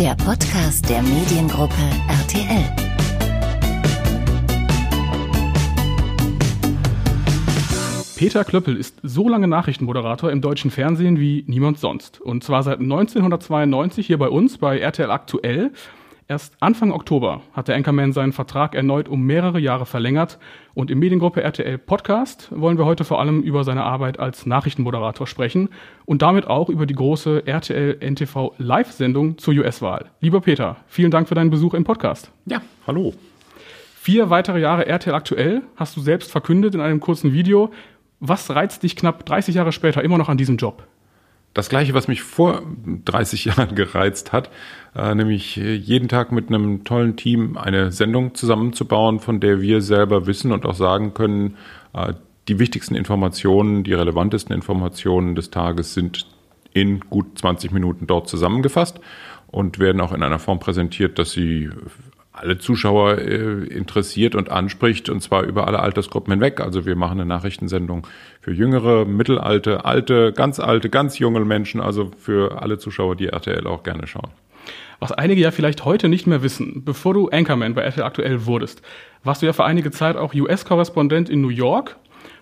[0.00, 1.74] der Podcast der Mediengruppe
[2.08, 2.64] RTL.
[8.16, 12.18] Peter Klöppel ist so lange Nachrichtenmoderator im deutschen Fernsehen wie niemand sonst.
[12.18, 15.70] Und zwar seit 1992 hier bei uns bei RTL Aktuell.
[16.30, 20.38] Erst Anfang Oktober hat der Anchorman seinen Vertrag erneut um mehrere Jahre verlängert.
[20.74, 25.26] Und im Mediengruppe RTL Podcast wollen wir heute vor allem über seine Arbeit als Nachrichtenmoderator
[25.26, 25.70] sprechen
[26.04, 30.12] und damit auch über die große RTL NTV Live-Sendung zur US-Wahl.
[30.20, 32.30] Lieber Peter, vielen Dank für deinen Besuch im Podcast.
[32.46, 33.12] Ja, hallo.
[33.96, 37.72] Vier weitere Jahre RTL Aktuell hast du selbst verkündet in einem kurzen Video.
[38.20, 40.86] Was reizt dich knapp 30 Jahre später immer noch an diesem Job?
[41.54, 42.62] Das Gleiche, was mich vor
[43.04, 44.50] 30 Jahren gereizt hat,
[44.94, 50.26] äh, nämlich jeden Tag mit einem tollen Team eine Sendung zusammenzubauen, von der wir selber
[50.26, 51.56] wissen und auch sagen können,
[51.92, 52.14] äh,
[52.48, 56.26] die wichtigsten Informationen, die relevantesten Informationen des Tages sind
[56.72, 59.00] in gut 20 Minuten dort zusammengefasst
[59.48, 61.70] und werden auch in einer Form präsentiert, dass sie
[62.40, 66.60] alle Zuschauer äh, interessiert und anspricht, und zwar über alle Altersgruppen hinweg.
[66.60, 68.06] Also wir machen eine Nachrichtensendung
[68.40, 73.66] für jüngere, mittelalte, alte, ganz alte, ganz junge Menschen, also für alle Zuschauer, die RTL
[73.66, 74.30] auch gerne schauen.
[75.00, 78.82] Was einige ja vielleicht heute nicht mehr wissen, bevor du Anchorman bei RTL aktuell wurdest,
[79.22, 81.96] warst du ja für einige Zeit auch US-Korrespondent in New York.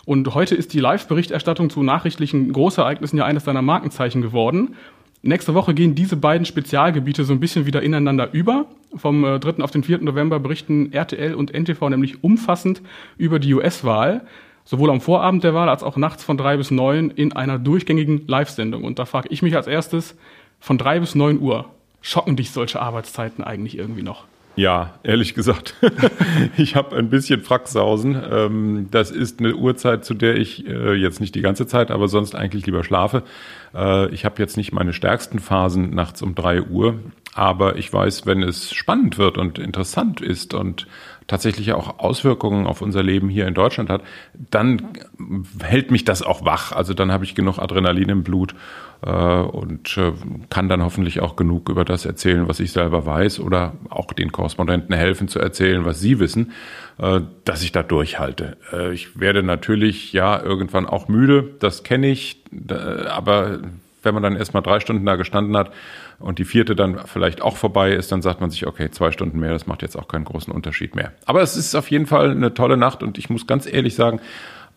[0.05, 4.77] Und heute ist die Live-Berichterstattung zu nachrichtlichen Großereignissen ja eines deiner Markenzeichen geworden.
[5.23, 8.67] Nächste Woche gehen diese beiden Spezialgebiete so ein bisschen wieder ineinander über.
[8.95, 9.51] Vom 3.
[9.51, 9.99] Äh, auf den 4.
[9.99, 12.83] November berichten RTL und NTV nämlich umfassend
[13.17, 14.23] über die US-Wahl,
[14.65, 18.27] sowohl am Vorabend der Wahl als auch nachts von drei bis neun in einer durchgängigen
[18.29, 18.85] Live-Sendung.
[18.85, 20.17] Und da frage ich mich als erstes,
[20.61, 21.67] von drei bis neun Uhr,
[22.01, 24.28] schocken dich solche Arbeitszeiten eigentlich irgendwie noch?
[24.59, 25.75] Ja, ehrlich gesagt.
[26.57, 28.21] ich habe ein bisschen Fracksausen.
[28.29, 32.09] Ähm, das ist eine Uhrzeit, zu der ich äh, jetzt nicht die ganze Zeit, aber
[32.09, 33.23] sonst eigentlich lieber schlafe.
[33.73, 36.97] Äh, ich habe jetzt nicht meine stärksten Phasen nachts um drei Uhr,
[37.35, 40.89] aber ich weiß, wenn es spannend wird und interessant ist und
[41.29, 44.03] tatsächlich auch Auswirkungen auf unser Leben hier in Deutschland hat,
[44.51, 44.89] dann
[45.63, 46.73] hält mich das auch wach.
[46.73, 48.55] Also dann habe ich genug Adrenalin im Blut
[49.03, 50.13] äh, und äh,
[50.49, 54.33] kann dann hoffentlich auch genug über das erzählen, was ich selber weiß oder auch den
[54.33, 56.53] Korrespondenten helfen zu erzählen, was sie wissen,
[56.97, 58.57] äh, dass ich da durchhalte.
[58.73, 62.43] Äh, ich werde natürlich ja irgendwann auch müde, das kenne ich,
[63.07, 63.59] aber
[64.03, 65.73] wenn man dann erstmal drei Stunden da gestanden hat
[66.21, 69.39] und die vierte dann vielleicht auch vorbei ist, dann sagt man sich, okay, zwei Stunden
[69.39, 71.13] mehr, das macht jetzt auch keinen großen Unterschied mehr.
[71.27, 74.21] Aber es ist auf jeden Fall eine tolle Nacht und ich muss ganz ehrlich sagen,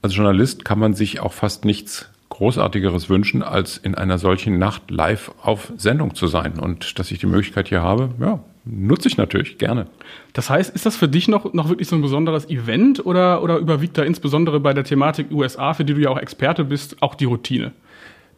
[0.02, 4.90] als Journalist kann man sich auch fast nichts Großartigeres wünschen, als in einer solchen Nacht
[4.90, 6.57] live auf Sendung zu sein.
[6.59, 9.88] Und dass ich die Möglichkeit hier habe, ja, nutze ich natürlich gerne.
[10.34, 13.58] Das heißt, ist das für dich noch, noch wirklich so ein besonderes Event oder, oder
[13.58, 17.16] überwiegt da insbesondere bei der Thematik USA, für die du ja auch Experte bist, auch
[17.16, 17.73] die Routine?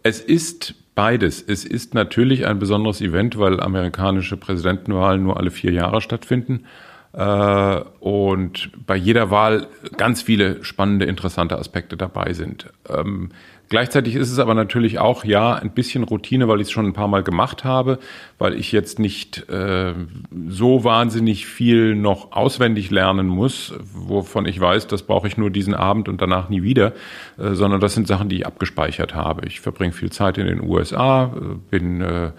[0.02, 1.42] Es ist beides.
[1.42, 6.66] Es ist natürlich ein besonderes Event, weil amerikanische Präsidentenwahlen nur alle vier Jahre stattfinden.
[7.14, 9.68] Äh, und bei jeder Wahl
[9.98, 12.72] ganz viele spannende, interessante Aspekte dabei sind.
[12.90, 13.30] Ähm,
[13.70, 16.94] Gleichzeitig ist es aber natürlich auch, ja, ein bisschen Routine, weil ich es schon ein
[16.94, 17.98] paar Mal gemacht habe,
[18.38, 19.94] weil ich jetzt nicht äh,
[20.48, 25.74] so wahnsinnig viel noch auswendig lernen muss, wovon ich weiß, das brauche ich nur diesen
[25.74, 26.94] Abend und danach nie wieder,
[27.38, 29.48] äh, sondern das sind Sachen, die ich abgespeichert habe.
[29.48, 32.32] Ich verbringe viel Zeit in den USA, äh, bin äh,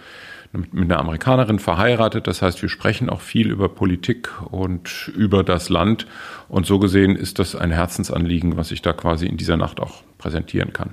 [0.53, 2.27] mit einer Amerikanerin verheiratet.
[2.27, 6.07] Das heißt, wir sprechen auch viel über Politik und über das Land.
[6.49, 10.05] Und so gesehen ist das ein Herzensanliegen, was ich da quasi in dieser Nacht auch
[10.19, 10.91] präsentieren kann.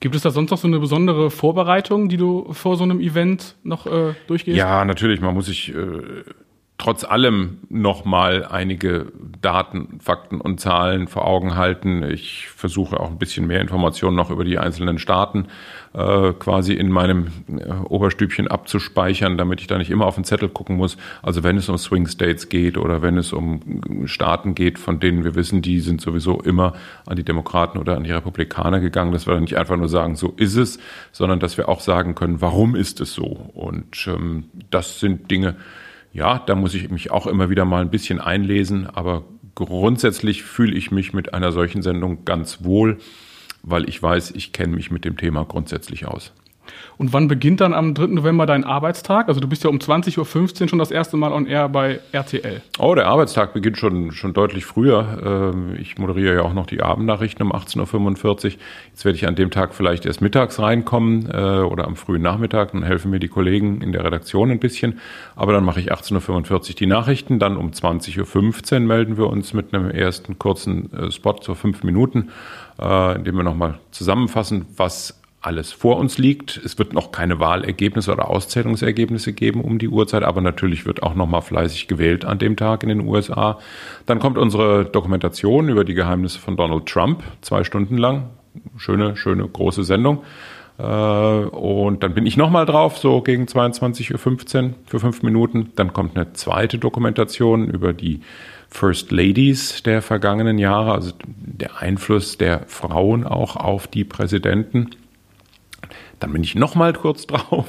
[0.00, 3.56] Gibt es da sonst noch so eine besondere Vorbereitung, die du vor so einem Event
[3.62, 4.56] noch äh, durchgehst?
[4.56, 5.20] Ja, natürlich.
[5.20, 6.24] Man muss sich äh,
[6.80, 12.02] trotz allem nochmal einige Daten, Fakten und Zahlen vor Augen halten.
[12.02, 15.48] Ich versuche auch ein bisschen mehr Informationen noch über die einzelnen Staaten
[15.92, 20.48] äh, quasi in meinem äh, Oberstübchen abzuspeichern, damit ich da nicht immer auf den Zettel
[20.48, 20.96] gucken muss.
[21.22, 25.22] Also wenn es um Swing States geht oder wenn es um Staaten geht, von denen
[25.22, 26.72] wir wissen, die sind sowieso immer
[27.04, 30.32] an die Demokraten oder an die Republikaner gegangen, dass wir nicht einfach nur sagen, so
[30.38, 30.78] ist es,
[31.12, 33.26] sondern dass wir auch sagen können, warum ist es so?
[33.26, 35.56] Und ähm, das sind Dinge,
[36.12, 39.24] ja, da muss ich mich auch immer wieder mal ein bisschen einlesen, aber
[39.54, 42.98] grundsätzlich fühle ich mich mit einer solchen Sendung ganz wohl,
[43.62, 46.32] weil ich weiß, ich kenne mich mit dem Thema grundsätzlich aus.
[46.98, 48.08] Und wann beginnt dann am 3.
[48.08, 49.28] November dein Arbeitstag?
[49.28, 52.62] Also du bist ja um 20.15 Uhr schon das erste Mal on air bei RTL.
[52.78, 55.52] Oh, der Arbeitstag beginnt schon, schon deutlich früher.
[55.54, 58.52] Ähm, ich moderiere ja auch noch die Abendnachrichten um 18.45 Uhr.
[58.90, 62.72] Jetzt werde ich an dem Tag vielleicht erst mittags reinkommen äh, oder am frühen Nachmittag.
[62.72, 65.00] Dann helfen mir die Kollegen in der Redaktion ein bisschen.
[65.36, 67.38] Aber dann mache ich 18.45 Uhr die Nachrichten.
[67.38, 71.82] Dann um 20.15 Uhr melden wir uns mit einem ersten kurzen äh, Spot, so fünf
[71.82, 72.30] Minuten,
[72.80, 76.58] äh, in dem wir nochmal zusammenfassen, was alles vor uns liegt.
[76.58, 81.14] Es wird noch keine Wahlergebnisse oder Auszählungsergebnisse geben um die Uhrzeit, aber natürlich wird auch
[81.14, 83.58] noch mal fleißig gewählt an dem Tag in den USA.
[84.06, 88.30] Dann kommt unsere Dokumentation über die Geheimnisse von Donald Trump, zwei Stunden lang.
[88.76, 90.24] Schöne, schöne, große Sendung.
[90.78, 95.72] Äh, und dann bin ich nochmal drauf, so gegen 22.15 Uhr für fünf Minuten.
[95.76, 98.20] Dann kommt eine zweite Dokumentation über die
[98.68, 104.90] First Ladies der vergangenen Jahre, also der Einfluss der Frauen auch auf die Präsidenten.
[106.20, 107.66] Dann bin ich noch mal kurz drauf.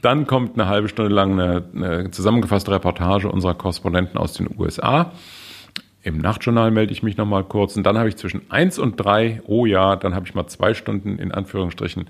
[0.00, 5.12] Dann kommt eine halbe Stunde lang eine, eine zusammengefasste Reportage unserer Korrespondenten aus den USA.
[6.04, 7.76] Im Nachtjournal melde ich mich noch mal kurz.
[7.76, 10.74] Und dann habe ich zwischen eins und drei, oh ja, dann habe ich mal zwei
[10.74, 12.08] Stunden in Anführungsstrichen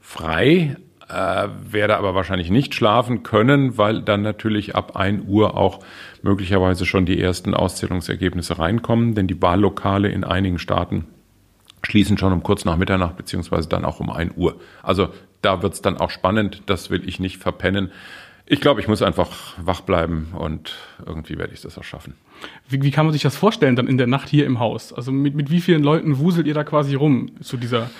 [0.00, 0.76] frei,
[1.08, 5.80] äh, werde aber wahrscheinlich nicht schlafen können, weil dann natürlich ab ein Uhr auch
[6.22, 11.06] möglicherweise schon die ersten Auszählungsergebnisse reinkommen, denn die Wahllokale in einigen Staaten
[11.82, 14.60] schließen schon um kurz nach Mitternacht beziehungsweise dann auch um ein Uhr.
[14.82, 15.08] Also
[15.42, 17.90] da wird's dann auch spannend, das will ich nicht verpennen.
[18.46, 20.76] Ich glaube, ich muss einfach wach bleiben und
[21.06, 22.14] irgendwie werde ich das auch schaffen.
[22.68, 24.92] Wie, wie, kann man sich das vorstellen dann in der Nacht hier im Haus?
[24.92, 27.90] Also mit, mit wie vielen Leuten wuselt ihr da quasi rum zu dieser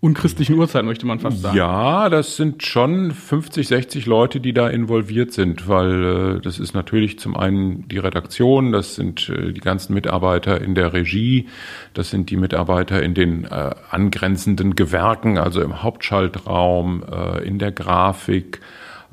[0.00, 1.56] unchristlichen Uhrzeit, möchte man fast sagen.
[1.56, 6.72] Ja, das sind schon 50, 60 Leute, die da involviert sind, weil äh, das ist
[6.72, 11.48] natürlich zum einen die Redaktion, das sind äh, die ganzen Mitarbeiter in der Regie,
[11.92, 17.72] das sind die Mitarbeiter in den äh, angrenzenden Gewerken, also im Hauptschaltraum, äh, in der
[17.72, 18.60] Grafik,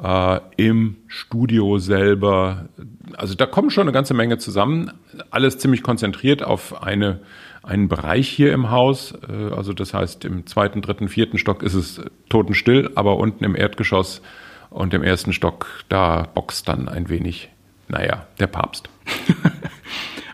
[0.01, 2.69] äh, im Studio selber.
[3.17, 4.91] Also da kommen schon eine ganze Menge zusammen,
[5.31, 7.19] alles ziemlich konzentriert auf eine
[7.67, 9.13] einen Bereich hier im Haus.
[9.29, 13.55] Äh, also das heißt, im zweiten, dritten, vierten Stock ist es totenstill, aber unten im
[13.55, 14.21] Erdgeschoss
[14.69, 17.49] und im ersten Stock, da boxt dann ein wenig,
[17.87, 18.89] naja, der Papst.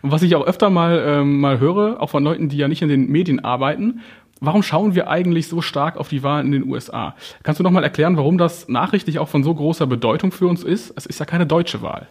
[0.02, 2.82] und was ich auch öfter mal, ähm, mal höre, auch von Leuten, die ja nicht
[2.82, 4.02] in den Medien arbeiten,
[4.40, 7.16] warum schauen wir eigentlich so stark auf die Wahlen in den USA?
[7.44, 10.94] Kannst du nochmal erklären, warum das nachrichtlich auch von so großer Bedeutung für uns ist?
[10.96, 12.08] Es ist ja keine deutsche Wahl.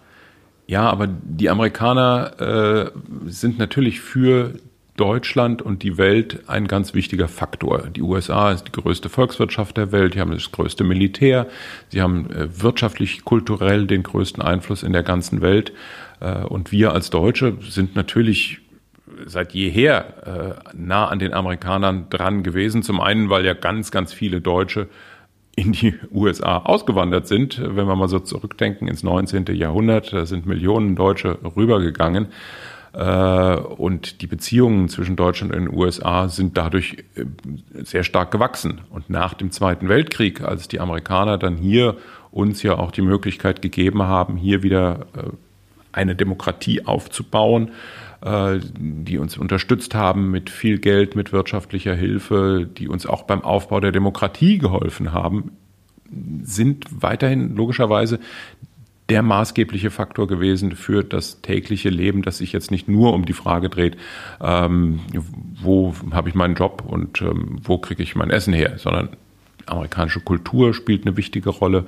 [0.67, 2.91] Ja, aber die Amerikaner äh,
[3.27, 4.55] sind natürlich für
[4.97, 7.89] Deutschland und die Welt ein ganz wichtiger Faktor.
[7.89, 11.47] Die USA ist die größte Volkswirtschaft der Welt, sie haben das größte Militär,
[11.89, 15.73] sie haben äh, wirtschaftlich, kulturell den größten Einfluss in der ganzen Welt.
[16.21, 18.61] Äh, und wir als Deutsche sind natürlich
[19.27, 22.83] seit jeher äh, nah an den Amerikanern dran gewesen.
[22.83, 24.89] Zum einen, weil ja ganz, ganz viele Deutsche
[25.55, 27.61] in die USA ausgewandert sind.
[27.61, 29.47] Wenn wir mal so zurückdenken ins 19.
[29.55, 32.29] Jahrhundert, da sind Millionen Deutsche rübergegangen.
[32.93, 37.25] Äh, und die Beziehungen zwischen Deutschland und den USA sind dadurch äh,
[37.83, 38.83] sehr stark gewachsen.
[38.91, 41.97] Und nach dem Zweiten Weltkrieg, als die Amerikaner dann hier
[42.31, 45.31] uns ja auch die Möglichkeit gegeben haben, hier wieder äh,
[45.93, 47.73] eine Demokratie aufzubauen,
[48.25, 53.81] die uns unterstützt haben mit viel Geld, mit wirtschaftlicher Hilfe, die uns auch beim Aufbau
[53.81, 55.57] der Demokratie geholfen haben,
[56.45, 58.21] sind weiterhin logischerweise
[59.09, 63.33] der maßgebliche Faktor gewesen für das tägliche Leben, das sich jetzt nicht nur um die
[63.33, 63.97] Frage dreht,
[64.41, 65.01] ähm,
[65.61, 69.11] wo habe ich meinen Job und ähm, wo kriege ich mein Essen her, sondern
[69.67, 71.85] amerikanische Kultur spielt eine wichtige Rolle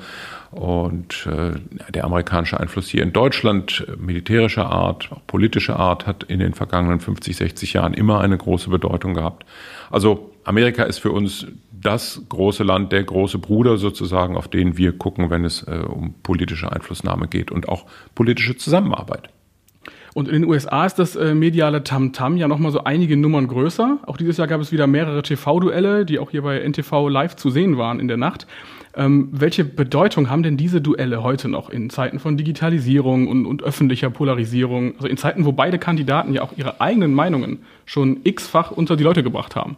[0.50, 1.58] und äh,
[1.90, 7.36] der amerikanische Einfluss hier in Deutschland, militärischer Art, politischer Art, hat in den vergangenen 50,
[7.36, 9.44] 60 Jahren immer eine große Bedeutung gehabt.
[9.90, 11.46] Also Amerika ist für uns
[11.84, 16.14] das große Land, der große Bruder sozusagen, auf den wir gucken, wenn es äh, um
[16.22, 19.28] politische Einflussnahme geht und auch politische Zusammenarbeit.
[20.14, 23.48] Und in den USA ist das äh, mediale Tamtam -Tam ja nochmal so einige Nummern
[23.48, 23.98] größer.
[24.06, 27.50] Auch dieses Jahr gab es wieder mehrere TV-Duelle, die auch hier bei NTV live zu
[27.50, 28.46] sehen waren in der Nacht.
[28.96, 33.64] Ähm, welche Bedeutung haben denn diese Duelle heute noch in Zeiten von Digitalisierung und, und
[33.64, 34.94] öffentlicher Polarisierung?
[34.96, 39.04] Also in Zeiten, wo beide Kandidaten ja auch ihre eigenen Meinungen schon x-fach unter die
[39.04, 39.76] Leute gebracht haben.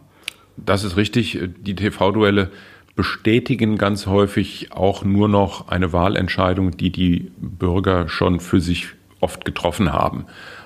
[0.57, 1.39] Das ist richtig.
[1.59, 2.51] Die TV-Duelle
[2.95, 8.87] bestätigen ganz häufig auch nur noch eine Wahlentscheidung, die die Bürger schon für sich
[9.19, 10.25] oft getroffen haben.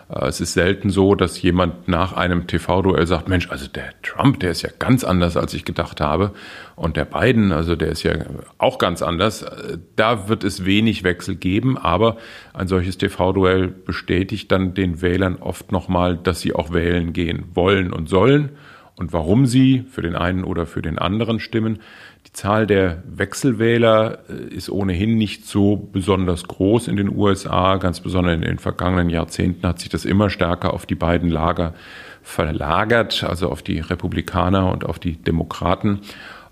[0.09, 4.39] Äh, es ist selten so, dass jemand nach einem TV-Duell sagt, Mensch, also der Trump,
[4.39, 6.31] der ist ja ganz anders, als ich gedacht habe.
[6.75, 8.13] Und der Biden, also der ist ja
[8.57, 9.43] auch ganz anders.
[9.43, 12.17] Äh, da wird es wenig Wechsel geben, aber
[12.53, 17.91] ein solches TV-Duell bestätigt dann den Wählern oft nochmal, dass sie auch wählen gehen wollen
[17.91, 18.51] und sollen
[18.95, 21.79] und warum sie für den einen oder für den anderen stimmen.
[22.27, 27.77] Die Zahl der Wechselwähler äh, ist ohnehin nicht so besonders groß in den USA.
[27.77, 31.73] Ganz besonders in den vergangenen Jahrzehnten hat sich das immer stärker auf die beiden Lager
[32.21, 36.01] verlagert, also auf die Republikaner und auf die Demokraten.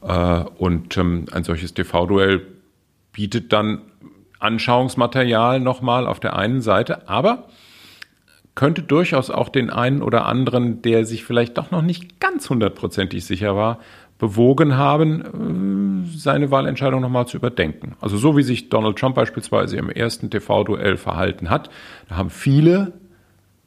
[0.02, 2.42] Äh, und ähm, ein solches TV-Duell
[3.12, 3.82] bietet dann
[4.40, 7.50] Anschauungsmaterial nochmal auf der einen Seite, aber
[8.60, 13.24] könnte durchaus auch den einen oder anderen, der sich vielleicht doch noch nicht ganz hundertprozentig
[13.24, 13.80] sicher war,
[14.18, 17.96] bewogen haben, äh, seine Wahlentscheidung nochmal zu überdenken.
[18.02, 21.70] Also so wie sich Donald Trump beispielsweise im ersten TV-Duell verhalten hat,
[22.10, 22.92] da haben viele,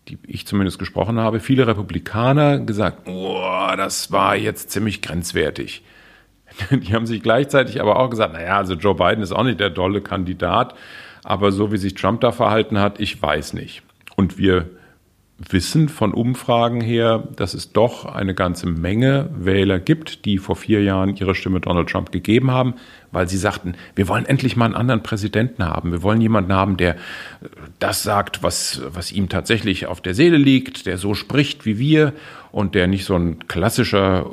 [0.08, 5.82] die ich zumindest gesprochen habe, viele Republikaner gesagt, oh, das war jetzt ziemlich grenzwertig.
[6.70, 9.70] Die haben sich gleichzeitig aber auch gesagt, naja, also Joe Biden ist auch nicht der
[9.70, 10.75] dolle Kandidat,
[11.25, 13.82] aber so wie sich Trump da verhalten hat, ich weiß nicht.
[14.16, 14.68] Und wir
[15.50, 20.82] wissen von Umfragen her, dass es doch eine ganze Menge Wähler gibt, die vor vier
[20.82, 22.75] Jahren ihre Stimme Donald Trump gegeben haben,
[23.11, 25.92] weil sie sagten, wir wollen endlich mal einen anderen Präsidenten haben.
[25.92, 26.96] Wir wollen jemanden haben, der
[27.78, 32.12] das sagt, was, was ihm tatsächlich auf der Seele liegt, der so spricht wie wir
[32.50, 34.26] und der nicht so ein klassischer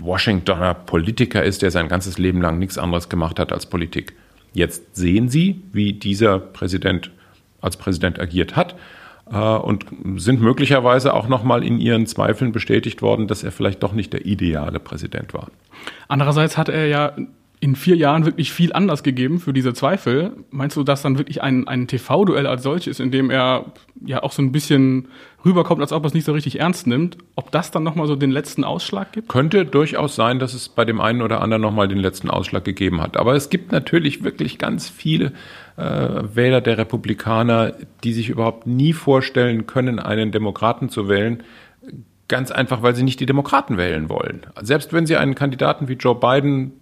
[0.00, 4.14] Washingtoner Politiker ist, der sein ganzes Leben lang nichts anderes gemacht hat als Politik.
[4.52, 7.10] Jetzt sehen Sie, wie dieser Präsident
[7.60, 8.76] als Präsident agiert hat äh,
[9.26, 14.12] und sind möglicherweise auch nochmal in ihren Zweifeln bestätigt worden, dass er vielleicht doch nicht
[14.12, 15.48] der ideale Präsident war.
[16.06, 17.12] Andererseits hat er ja
[17.58, 20.32] in vier Jahren wirklich viel anders gegeben für diese Zweifel.
[20.50, 23.72] Meinst du, dass dann wirklich ein, ein TV-Duell als solches, in dem er
[24.04, 25.08] ja auch so ein bisschen
[25.44, 28.14] rüberkommt, als ob er es nicht so richtig ernst nimmt, ob das dann nochmal so
[28.14, 29.28] den letzten Ausschlag gibt?
[29.28, 33.00] Könnte durchaus sein, dass es bei dem einen oder anderen nochmal den letzten Ausschlag gegeben
[33.00, 33.16] hat.
[33.16, 35.32] Aber es gibt natürlich wirklich ganz viele
[35.76, 35.82] äh,
[36.34, 37.72] Wähler der Republikaner,
[38.04, 41.42] die sich überhaupt nie vorstellen können, einen Demokraten zu wählen.
[42.28, 44.46] Ganz einfach, weil sie nicht die Demokraten wählen wollen.
[44.60, 46.72] Selbst wenn sie einen Kandidaten wie Joe Biden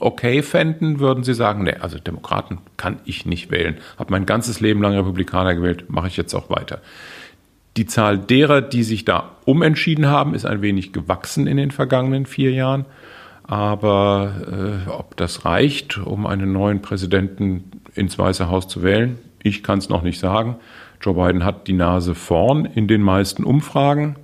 [0.00, 3.76] okay fänden, würden sie sagen, nee, also Demokraten kann ich nicht wählen.
[3.98, 6.80] Habe mein ganzes Leben lang Republikaner gewählt, mache ich jetzt auch weiter.
[7.76, 12.26] Die Zahl derer, die sich da umentschieden haben, ist ein wenig gewachsen in den vergangenen
[12.26, 12.84] vier Jahren.
[13.42, 19.62] Aber äh, ob das reicht, um einen neuen Präsidenten ins Weiße Haus zu wählen, ich
[19.62, 20.56] kann es noch nicht sagen.
[21.00, 24.16] Joe Biden hat die Nase vorn in den meisten Umfragen,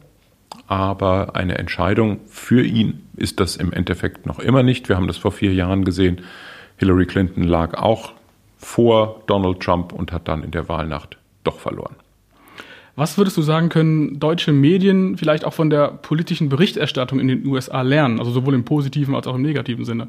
[0.71, 4.89] aber eine Entscheidung für ihn ist das im Endeffekt noch immer nicht.
[4.89, 6.21] Wir haben das vor vier Jahren gesehen.
[6.77, 8.12] Hillary Clinton lag auch
[8.57, 11.97] vor Donald Trump und hat dann in der Wahlnacht doch verloren.
[12.95, 17.45] Was würdest du sagen, können deutsche Medien vielleicht auch von der politischen Berichterstattung in den
[17.47, 20.07] USA lernen, also sowohl im positiven als auch im negativen Sinne?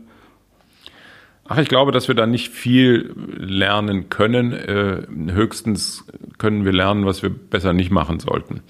[1.46, 4.54] Ach, ich glaube, dass wir da nicht viel lernen können.
[4.54, 6.06] Äh, höchstens
[6.38, 8.62] können wir lernen, was wir besser nicht machen sollten.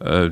[0.00, 0.30] Äh,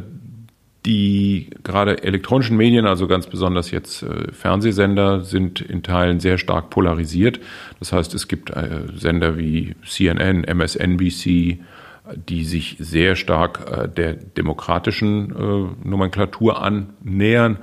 [0.87, 6.71] die gerade elektronischen Medien, also ganz besonders jetzt äh, Fernsehsender, sind in Teilen sehr stark
[6.71, 7.41] polarisiert.
[7.81, 11.59] Das heißt, es gibt äh, Sender wie CNN, MSNBC,
[12.15, 17.59] die sich sehr stark äh, der demokratischen Nomenklatur annähern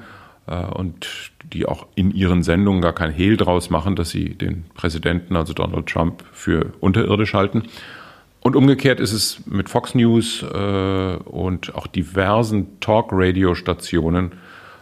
[0.48, 4.66] äh, und die auch in ihren Sendungen gar kein Hehl draus machen, dass sie den
[4.74, 7.64] Präsidenten, also Donald Trump, für unterirdisch halten.
[8.44, 14.34] Und umgekehrt ist es mit Fox News äh, und auch diversen Talk-Radio-Stationen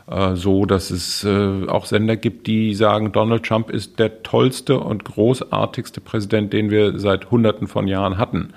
[0.07, 4.79] äh, so, dass es äh, auch Sender gibt, die sagen, Donald Trump ist der tollste
[4.79, 8.53] und großartigste Präsident, den wir seit Hunderten von Jahren hatten.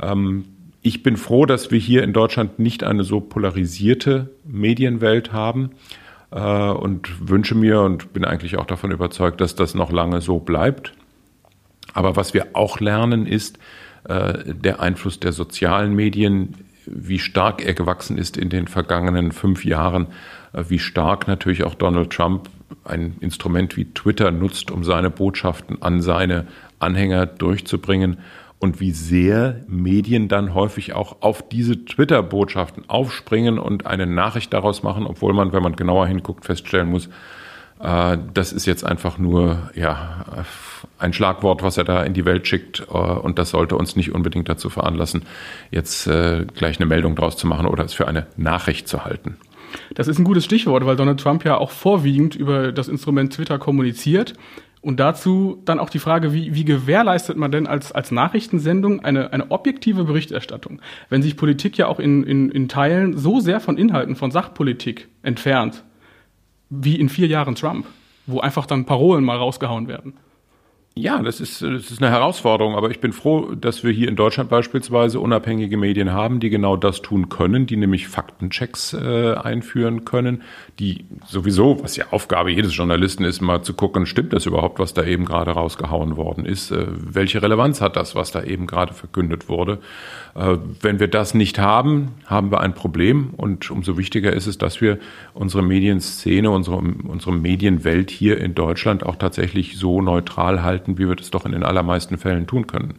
[0.00, 0.44] Ähm,
[0.82, 5.70] ich bin froh, dass wir hier in Deutschland nicht eine so polarisierte Medienwelt haben
[6.30, 10.38] äh, und wünsche mir und bin eigentlich auch davon überzeugt, dass das noch lange so
[10.38, 10.92] bleibt.
[11.94, 13.58] Aber was wir auch lernen, ist
[14.06, 16.54] der Einfluss der sozialen Medien,
[16.86, 20.08] wie stark er gewachsen ist in den vergangenen fünf Jahren,
[20.52, 22.48] äh, wie stark natürlich auch Donald Trump
[22.84, 26.46] ein Instrument wie Twitter nutzt, um seine Botschaften an seine
[26.78, 28.18] Anhänger durchzubringen
[28.58, 34.82] und wie sehr Medien dann häufig auch auf diese Twitter-Botschaften aufspringen und eine Nachricht daraus
[34.82, 37.10] machen, obwohl man, wenn man genauer hinguckt, feststellen muss, äh,
[37.84, 40.24] das ist jetzt einfach nur ja,
[40.98, 44.14] ein Schlagwort, was er da in die Welt schickt äh, und das sollte uns nicht
[44.14, 45.22] unbedingt dazu veranlassen,
[45.70, 49.36] jetzt äh, gleich eine Meldung draus zu machen oder es für eine Nachricht zu halten.
[49.94, 53.58] Das ist ein gutes Stichwort, weil Donald Trump ja auch vorwiegend über das Instrument Twitter
[53.58, 54.34] kommuniziert.
[54.80, 59.32] Und dazu dann auch die Frage, wie, wie gewährleistet man denn als, als Nachrichtensendung eine,
[59.32, 63.78] eine objektive Berichterstattung, wenn sich Politik ja auch in, in, in Teilen so sehr von
[63.78, 65.84] Inhalten von Sachpolitik entfernt,
[66.70, 67.86] wie in vier Jahren Trump,
[68.26, 70.14] wo einfach dann Parolen mal rausgehauen werden?
[70.96, 74.14] Ja, das ist, das ist eine Herausforderung, aber ich bin froh, dass wir hier in
[74.14, 80.04] Deutschland beispielsweise unabhängige Medien haben, die genau das tun können, die nämlich Faktenchecks äh, einführen
[80.04, 80.42] können,
[80.78, 84.94] die sowieso, was ja Aufgabe jedes Journalisten ist, mal zu gucken, stimmt das überhaupt, was
[84.94, 88.94] da eben gerade rausgehauen worden ist, äh, welche Relevanz hat das, was da eben gerade
[88.94, 89.80] verkündet wurde.
[90.36, 94.58] Äh, wenn wir das nicht haben, haben wir ein Problem und umso wichtiger ist es,
[94.58, 94.98] dass wir
[95.32, 101.08] unsere Medienszene, unsere, unsere Medienwelt hier in Deutschland auch tatsächlich so neutral halten, halten, wie
[101.08, 102.94] wir das doch in den allermeisten Fällen tun können.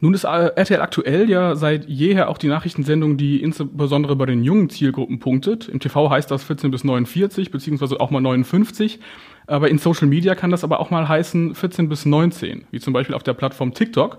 [0.00, 4.68] Nun ist RTL aktuell ja seit jeher auch die Nachrichtensendung, die insbesondere bei den jungen
[4.68, 5.68] Zielgruppen punktet.
[5.68, 8.98] Im TV heißt das 14 bis 49, beziehungsweise auch mal 59.
[9.46, 12.92] Aber in Social Media kann das aber auch mal heißen 14 bis 19, wie zum
[12.92, 14.18] Beispiel auf der Plattform TikTok.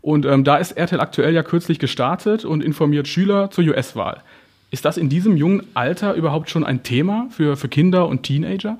[0.00, 4.22] Und ähm, da ist RTL aktuell ja kürzlich gestartet und informiert Schüler zur US-Wahl.
[4.70, 8.76] Ist das in diesem jungen Alter überhaupt schon ein Thema für, für Kinder und Teenager?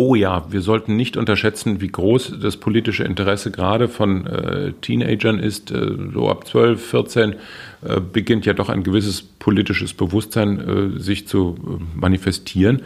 [0.00, 5.40] Oh ja, wir sollten nicht unterschätzen, wie groß das politische Interesse gerade von äh, Teenagern
[5.40, 5.72] ist.
[5.72, 11.26] Äh, so ab 12, 14 äh, beginnt ja doch ein gewisses politisches Bewusstsein äh, sich
[11.26, 12.82] zu äh, manifestieren.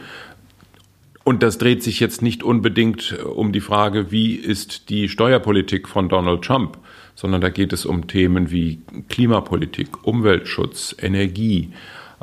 [1.22, 5.88] Und das dreht sich jetzt nicht unbedingt äh, um die Frage, wie ist die Steuerpolitik
[5.88, 6.78] von Donald Trump,
[7.14, 11.74] sondern da geht es um Themen wie Klimapolitik, Umweltschutz, Energie.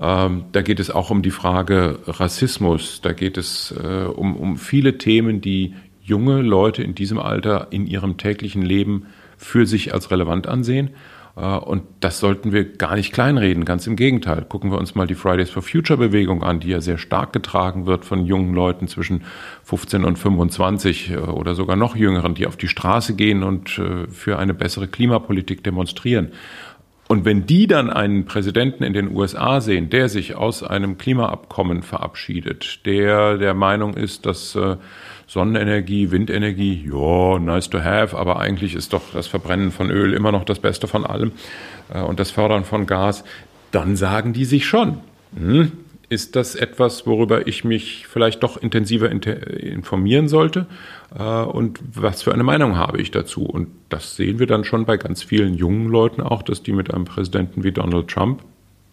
[0.01, 3.01] Ähm, da geht es auch um die Frage Rassismus.
[3.01, 7.85] Da geht es äh, um, um viele Themen, die junge Leute in diesem Alter in
[7.85, 10.91] ihrem täglichen Leben für sich als relevant ansehen.
[11.35, 14.45] Äh, und das sollten wir gar nicht kleinreden, ganz im Gegenteil.
[14.47, 17.85] Gucken wir uns mal die Fridays for Future Bewegung an, die ja sehr stark getragen
[17.85, 19.23] wird von jungen Leuten zwischen
[19.63, 24.07] 15 und 25 äh, oder sogar noch jüngeren, die auf die Straße gehen und äh,
[24.07, 26.31] für eine bessere Klimapolitik demonstrieren.
[27.11, 31.81] Und wenn die dann einen Präsidenten in den USA sehen, der sich aus einem Klimaabkommen
[31.81, 34.55] verabschiedet, der der Meinung ist, dass
[35.29, 40.31] Sonnenenergie, Windenergie, ja, nice to have, aber eigentlich ist doch das Verbrennen von Öl immer
[40.31, 41.33] noch das Beste von allem
[41.93, 43.23] äh, und das Fördern von Gas,
[43.71, 44.97] dann sagen die sich schon,
[45.37, 45.71] hm,
[46.09, 50.65] ist das etwas, worüber ich mich vielleicht doch intensiver informieren sollte?
[51.17, 53.43] Äh, und was für eine Meinung habe ich dazu?
[53.43, 56.93] Und das sehen wir dann schon bei ganz vielen jungen Leuten auch, dass die mit
[56.93, 58.41] einem Präsidenten wie Donald Trump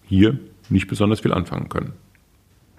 [0.05, 1.95] hier nicht besonders viel anfangen können.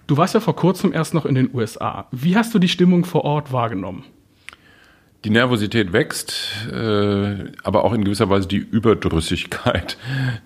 [0.05, 2.07] Du warst ja vor kurzem erst noch in den USA.
[2.11, 4.05] Wie hast du die Stimmung vor Ort wahrgenommen?
[5.23, 9.97] Die Nervosität wächst, äh, aber auch in gewisser Weise die Überdrüssigkeit.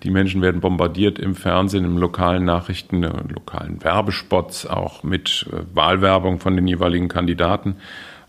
[0.02, 5.56] Die Menschen werden bombardiert im Fernsehen, im lokalen Nachrichten, äh, lokalen Werbespots, auch mit äh,
[5.74, 7.76] Wahlwerbung von den jeweiligen Kandidaten.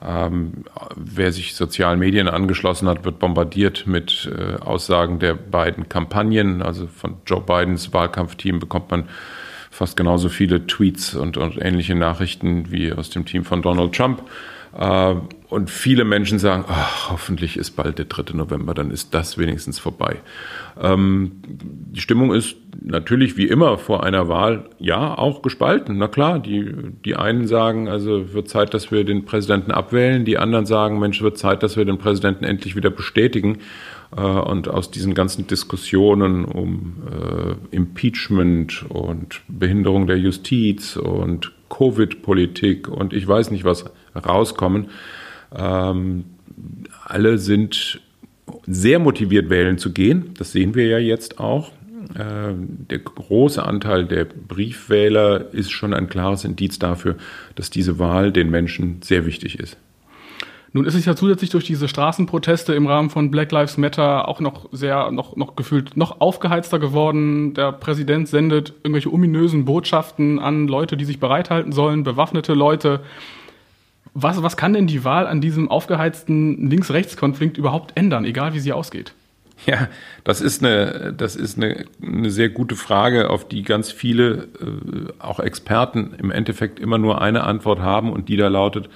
[0.06, 0.66] Ähm,
[0.98, 6.62] wer sich sozialen Medien angeschlossen hat, wird bombardiert mit Aussagen der beiden Kampagnen.
[6.62, 9.08] Also von Joe Bidens Wahlkampfteam bekommt man
[9.72, 14.24] fast genauso viele Tweets und, und ähnliche Nachrichten wie aus dem Team von Donald Trump.
[14.78, 15.16] Äh,
[15.50, 18.36] und viele Menschen sagen, ach, hoffentlich ist bald der 3.
[18.36, 20.18] November, dann ist das wenigstens vorbei.
[20.82, 26.00] Ähm, die Stimmung ist natürlich wie immer vor einer Wahl, ja, auch gespalten.
[26.00, 26.74] Na klar, die,
[27.06, 30.26] die einen sagen, also wird Zeit, dass wir den Präsidenten abwählen.
[30.26, 33.60] Die anderen sagen, Mensch, wird Zeit, dass wir den Präsidenten endlich wieder bestätigen.
[34.16, 42.88] Äh, und aus diesen ganzen Diskussionen um äh, Impeachment und Behinderung der Justiz und Covid-Politik
[42.88, 44.88] und ich weiß nicht was rauskommen,
[45.56, 46.26] ähm,
[47.06, 48.02] alle sind
[48.66, 50.34] sehr motiviert, wählen zu gehen.
[50.38, 51.72] Das sehen wir ja jetzt auch.
[52.16, 57.16] Äh, der große Anteil der Briefwähler ist schon ein klares Indiz dafür,
[57.56, 59.78] dass diese Wahl den Menschen sehr wichtig ist.
[60.76, 64.40] Nun ist es ja zusätzlich durch diese Straßenproteste im Rahmen von Black Lives Matter auch
[64.40, 67.54] noch sehr, noch, noch gefühlt noch aufgeheizter geworden.
[67.54, 73.02] Der Präsident sendet irgendwelche ominösen Botschaften an Leute, die sich bereithalten sollen, bewaffnete Leute.
[74.14, 78.74] Was, was kann denn die Wahl an diesem aufgeheizten Links-Rechts-Konflikt überhaupt ändern, egal wie sie
[78.74, 79.14] ausgeht?
[79.66, 79.88] Ja,
[80.24, 85.14] das ist eine, das ist eine, eine sehr gute Frage, auf die ganz viele, äh,
[85.20, 88.90] auch Experten im Endeffekt immer nur eine Antwort haben und die da lautet,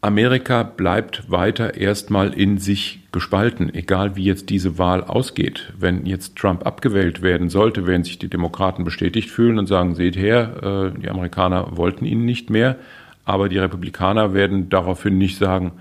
[0.00, 5.72] Amerika bleibt weiter erstmal in sich gespalten, egal wie jetzt diese Wahl ausgeht.
[5.76, 10.16] Wenn jetzt Trump abgewählt werden sollte, werden sich die Demokraten bestätigt fühlen und sagen, seht
[10.16, 12.76] her, äh, die Amerikaner wollten ihn nicht mehr,
[13.28, 15.72] aber die Republikaner werden daraufhin nicht sagen,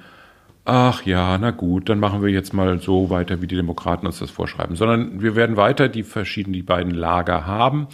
[0.65, 4.19] ach ja, na gut, dann machen wir jetzt mal so weiter, wie die Demokraten uns
[4.19, 7.87] das vorschreiben, sondern wir werden weiter die verschiedenen, die beiden Lager haben.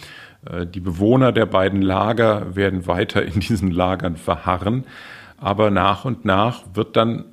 [0.44, 4.86] Äh, die Bewohner der beiden Lager werden weiter in diesen Lagern verharren.
[5.38, 7.24] Aber nach und nach wird dann,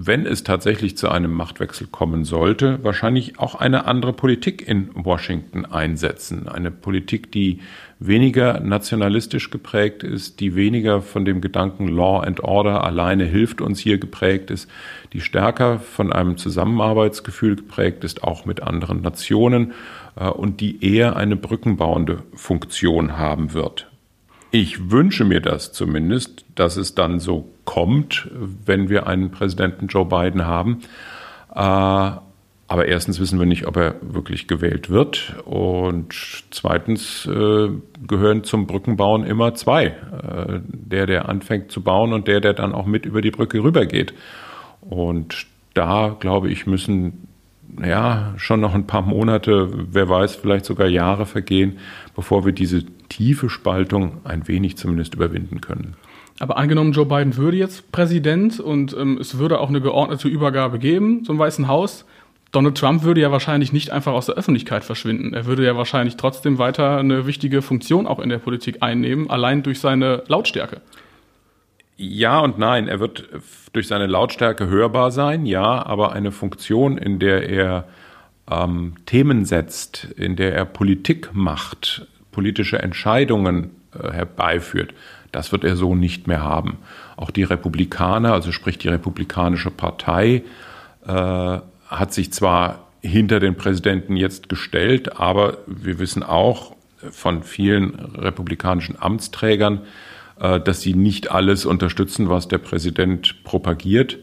[0.00, 5.64] wenn es tatsächlich zu einem Machtwechsel kommen sollte, wahrscheinlich auch eine andere Politik in Washington
[5.64, 6.48] einsetzen.
[6.48, 7.58] Eine Politik, die
[7.98, 13.80] weniger nationalistisch geprägt ist, die weniger von dem Gedanken Law and Order alleine hilft uns
[13.80, 14.70] hier geprägt ist,
[15.12, 19.72] die stärker von einem Zusammenarbeitsgefühl geprägt ist, auch mit anderen Nationen
[20.14, 23.88] äh, und die eher eine brückenbauende Funktion haben wird.
[24.50, 28.30] Ich wünsche mir das zumindest, dass es dann so kommt,
[28.64, 30.80] wenn wir einen Präsidenten Joe Biden haben.
[31.54, 32.12] Äh,
[32.70, 35.34] aber erstens wissen wir nicht, ob er wirklich gewählt wird.
[35.44, 36.14] Und
[36.50, 37.68] zweitens äh,
[38.06, 39.86] gehören zum Brückenbauen immer zwei.
[39.86, 43.62] Äh, der, der anfängt zu bauen und der, der dann auch mit über die Brücke
[43.62, 44.14] rübergeht.
[44.80, 47.28] Und da, glaube ich, müssen
[47.82, 51.78] ja schon noch ein paar Monate, wer weiß, vielleicht sogar Jahre vergehen,
[52.14, 55.96] bevor wir diese tiefe Spaltung ein wenig zumindest überwinden können.
[56.40, 60.78] Aber angenommen, Joe Biden würde jetzt Präsident und ähm, es würde auch eine geordnete Übergabe
[60.78, 62.04] geben zum Weißen Haus.
[62.52, 65.34] Donald Trump würde ja wahrscheinlich nicht einfach aus der Öffentlichkeit verschwinden.
[65.34, 69.62] Er würde ja wahrscheinlich trotzdem weiter eine wichtige Funktion auch in der Politik einnehmen, allein
[69.62, 70.80] durch seine Lautstärke.
[71.96, 72.88] Ja und nein.
[72.88, 73.28] Er wird
[73.72, 77.88] durch seine Lautstärke hörbar sein, ja, aber eine Funktion, in der er
[78.50, 82.06] ähm, Themen setzt, in der er Politik macht,
[82.38, 84.94] politische Entscheidungen äh, herbeiführt,
[85.32, 86.78] das wird er so nicht mehr haben.
[87.16, 90.44] Auch die Republikaner, also sprich die Republikanische Partei,
[91.04, 96.76] äh, hat sich zwar hinter den Präsidenten jetzt gestellt, aber wir wissen auch
[97.10, 99.80] von vielen republikanischen Amtsträgern,
[100.38, 104.18] äh, dass sie nicht alles unterstützen, was der Präsident propagiert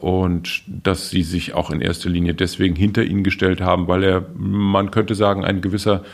[0.00, 4.26] und dass sie sich auch in erster Linie deswegen hinter ihn gestellt haben, weil er,
[4.36, 6.04] man könnte sagen, ein gewisser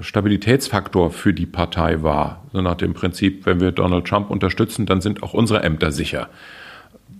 [0.00, 2.44] Stabilitätsfaktor für die Partei war.
[2.52, 6.28] So nach dem Prinzip, wenn wir Donald Trump unterstützen, dann sind auch unsere Ämter sicher.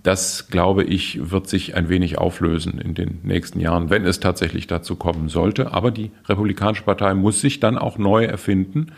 [0.03, 4.67] Das, glaube ich, wird sich ein wenig auflösen in den nächsten Jahren, wenn es tatsächlich
[4.67, 5.73] dazu kommen sollte.
[5.73, 8.91] Aber die Republikanische Partei muss sich dann auch neu erfinden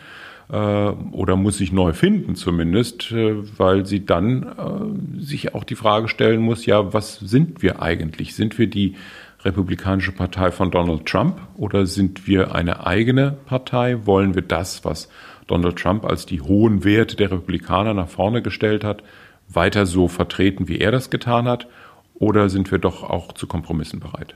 [0.51, 5.75] äh, oder muss sich neu finden zumindest, äh, weil sie dann äh, sich auch die
[5.75, 8.35] Frage stellen muss, ja, was sind wir eigentlich?
[8.35, 8.95] Sind wir die
[9.43, 14.05] Republikanische Partei von Donald Trump oder sind wir eine eigene Partei?
[14.05, 15.09] Wollen wir das, was
[15.47, 19.03] Donald Trump als die hohen Werte der Republikaner nach vorne gestellt hat,
[19.49, 21.67] weiter so vertreten, wie er das getan hat?
[22.13, 24.35] Oder sind wir doch auch zu Kompromissen bereit?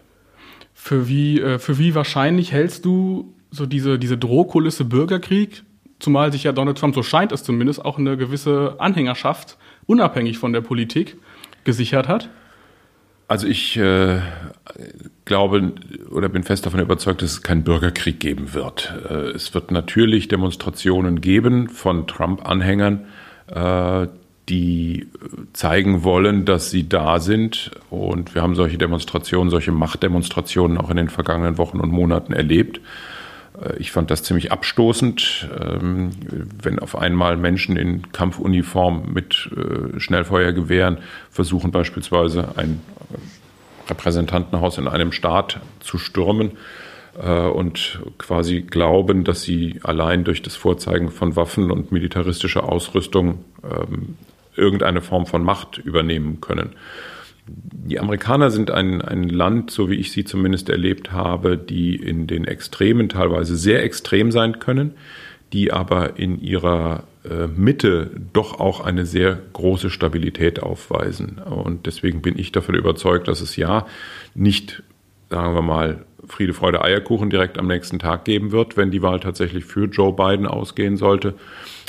[0.74, 5.64] Für wie, äh, für wie wahrscheinlich hältst du so diese, diese Drohkulisse Bürgerkrieg,
[6.00, 10.52] zumal sich ja Donald Trump, so scheint es zumindest, auch eine gewisse Anhängerschaft, unabhängig von
[10.52, 11.18] der Politik,
[11.64, 12.30] gesichert hat?
[13.28, 14.20] Also ich äh,
[15.26, 15.74] glaube
[16.12, 18.94] oder bin fest davon überzeugt, dass es keinen Bürgerkrieg geben wird.
[19.10, 23.06] Äh, es wird natürlich Demonstrationen geben von Trump-Anhängern,
[23.48, 24.08] äh,
[24.48, 25.08] die
[25.54, 27.72] zeigen wollen, dass sie da sind.
[27.90, 32.80] Und wir haben solche Demonstrationen, solche Machtdemonstrationen auch in den vergangenen Wochen und Monaten erlebt.
[33.62, 36.12] Äh, ich fand das ziemlich abstoßend, ähm,
[36.62, 42.82] wenn auf einmal Menschen in Kampfuniform mit äh, Schnellfeuergewehren versuchen beispielsweise ein
[43.90, 46.52] Repräsentantenhaus in einem Staat zu stürmen
[47.22, 53.46] äh, und quasi glauben, dass sie allein durch das Vorzeigen von Waffen und militaristischer Ausrüstung
[53.64, 54.18] ähm,
[54.56, 56.72] irgendeine Form von Macht übernehmen können.
[57.48, 62.26] Die Amerikaner sind ein, ein Land, so wie ich sie zumindest erlebt habe, die in
[62.26, 64.96] den Extremen teilweise sehr extrem sein können,
[65.54, 71.38] die aber in ihrer äh, Mitte doch auch eine sehr große Stabilität aufweisen.
[71.38, 73.86] Und deswegen bin ich davon überzeugt, dass es ja
[74.34, 74.82] nicht,
[75.30, 79.20] sagen wir mal, Friede, Freude, Eierkuchen direkt am nächsten Tag geben wird, wenn die Wahl
[79.20, 81.36] tatsächlich für Joe Biden ausgehen sollte.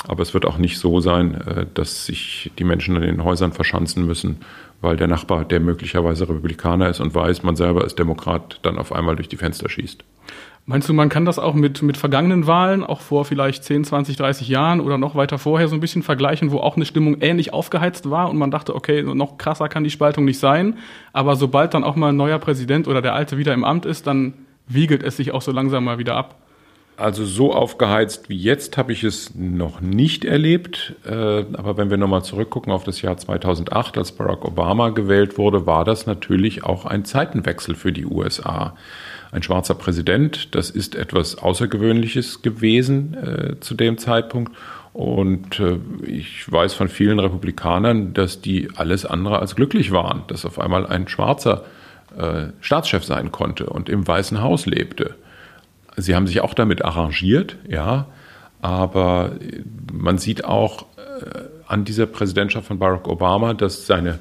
[0.07, 3.53] Aber es wird auch nicht so sein, äh, dass sich die Menschen in den Häusern
[3.53, 4.37] verschanzen müssen,
[4.81, 8.93] weil der Nachbar, der möglicherweise Republikaner ist und weiß, man selber ist Demokrat, dann auf
[8.93, 10.03] einmal durch die Fenster schießt.
[10.69, 14.17] Meinst du, man kann das auch mit, mit vergangenen Wahlen, auch vor vielleicht 10, 20,
[14.17, 17.53] 30 Jahren oder noch weiter vorher so ein bisschen vergleichen, wo auch eine Stimmung ähnlich
[17.53, 20.77] aufgeheizt war und man dachte, okay, noch krasser kann die Spaltung nicht sein,
[21.13, 24.07] aber sobald dann auch mal ein neuer Präsident oder der alte wieder im Amt ist,
[24.07, 24.33] dann
[24.67, 26.35] wiegelt es sich auch so langsam mal wieder ab?
[26.97, 30.95] Also so aufgeheizt wie jetzt habe ich es noch nicht erlebt.
[31.05, 35.67] Äh, aber wenn wir nochmal zurückgucken auf das Jahr 2008, als Barack Obama gewählt wurde,
[35.67, 38.75] war das natürlich auch ein Zeitenwechsel für die USA
[39.31, 40.55] ein schwarzer Präsident.
[40.55, 44.55] Das ist etwas Außergewöhnliches gewesen äh, zu dem Zeitpunkt.
[44.93, 50.45] Und äh, ich weiß von vielen Republikanern, dass die alles andere als glücklich waren, dass
[50.45, 51.65] auf einmal ein schwarzer
[52.17, 55.15] äh, Staatschef sein konnte und im Weißen Haus lebte.
[55.97, 58.07] Sie haben sich auch damit arrangiert, ja,
[58.61, 59.35] aber
[59.91, 64.19] man sieht auch äh, an dieser Präsidentschaft von Barack Obama, dass seine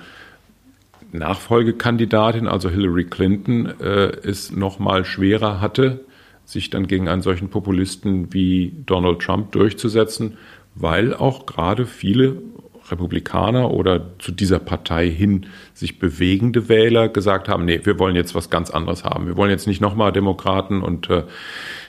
[1.12, 6.00] Nachfolgekandidatin, also Hillary Clinton, äh, es noch mal schwerer hatte,
[6.44, 10.38] sich dann gegen einen solchen Populisten wie Donald Trump durchzusetzen,
[10.74, 12.40] weil auch gerade viele
[12.90, 18.34] Republikaner oder zu dieser Partei hin sich bewegende Wähler gesagt haben, nee, wir wollen jetzt
[18.34, 19.26] was ganz anderes haben.
[19.26, 21.24] Wir wollen jetzt nicht nochmal Demokraten und äh,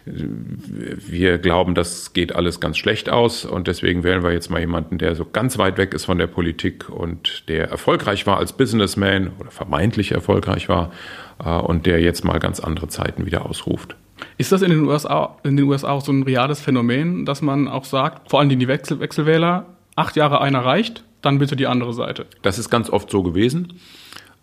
[0.06, 4.98] wir glauben, das geht alles ganz schlecht aus und deswegen wählen wir jetzt mal jemanden,
[4.98, 9.32] der so ganz weit weg ist von der Politik und der erfolgreich war als Businessman
[9.40, 10.92] oder vermeintlich erfolgreich war
[11.44, 13.96] äh, und der jetzt mal ganz andere Zeiten wieder ausruft.
[14.38, 17.68] Ist das in den USA, in den USA auch so ein reales Phänomen, dass man
[17.68, 21.94] auch sagt, vor allem die Wechsel Wechselwähler, acht Jahre einer reicht, dann bitte die andere
[21.94, 22.26] Seite?
[22.42, 23.74] Das ist ganz oft so gewesen.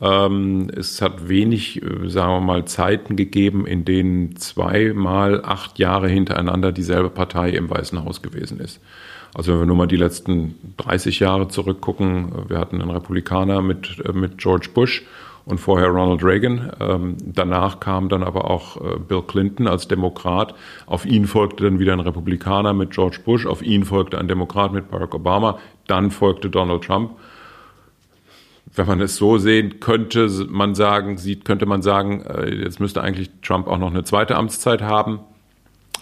[0.00, 6.08] Ähm, es hat wenig, äh, sagen wir mal, Zeiten gegeben, in denen zweimal acht Jahre
[6.08, 8.80] hintereinander dieselbe Partei im Weißen Haus gewesen ist.
[9.34, 14.02] Also wenn wir nur mal die letzten 30 Jahre zurückgucken, wir hatten einen Republikaner mit,
[14.04, 15.04] äh, mit George Bush
[15.46, 16.72] und vorher Ronald Reagan.
[16.80, 20.54] Ähm, danach kam dann aber auch äh, Bill Clinton als Demokrat.
[20.87, 23.46] Auf ihn folgte dann wieder ein Republikaner mit George Bush.
[23.46, 25.59] Auf ihn folgte ein Demokrat mit Barack Obama.
[25.87, 27.12] Dann folgte Donald Trump.
[28.74, 33.02] Wenn man es so sehen könnte, man sagen, sieht, könnte man sagen, äh, jetzt müsste
[33.02, 35.20] eigentlich Trump auch noch eine zweite Amtszeit haben.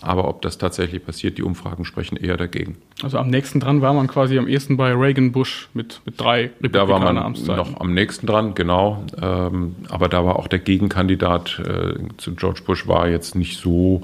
[0.02, 2.76] Aber ob das tatsächlich passiert, die Umfragen sprechen eher dagegen.
[3.02, 6.50] Also am nächsten dran war man quasi am ersten bei Reagan Bush mit, mit drei
[6.60, 7.56] Republikaner Da war man Amtszeiten.
[7.56, 9.04] noch am nächsten dran, genau.
[9.20, 14.02] Ähm, aber da war auch der Gegenkandidat äh, zu George Bush war jetzt nicht so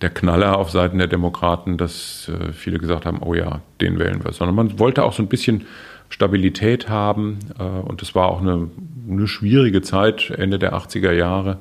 [0.00, 4.22] der Knaller auf Seiten der Demokraten, dass äh, viele gesagt haben, oh ja, den wählen
[4.24, 4.32] wir.
[4.32, 5.66] Sondern man wollte auch so ein bisschen
[6.08, 7.38] Stabilität haben.
[7.58, 8.68] Äh, und es war auch eine,
[9.08, 11.58] eine schwierige Zeit, Ende der 80er Jahre